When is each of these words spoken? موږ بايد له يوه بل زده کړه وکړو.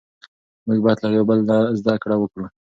موږ 0.65 0.77
بايد 0.83 0.97
له 1.01 1.07
يوه 1.15 1.25
بل 1.29 1.39
زده 1.79 1.93
کړه 2.03 2.15
وکړو. 2.19 2.45